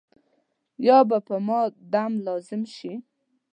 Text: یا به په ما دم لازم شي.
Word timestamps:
یا 0.87 0.97
به 1.09 1.17
په 1.27 1.35
ما 1.47 1.61
دم 1.93 2.11
لازم 2.27 2.61
شي. 2.75 2.93